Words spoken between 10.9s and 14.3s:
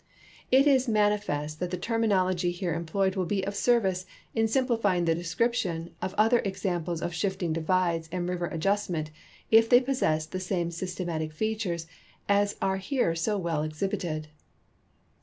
tematic features as are here so Avell exhibited.